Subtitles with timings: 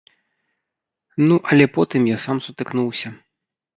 [1.27, 3.09] Ну але потым я сам сутыкнуўся.